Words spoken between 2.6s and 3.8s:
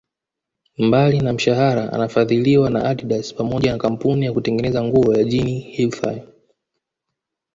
na Adidas pamoja na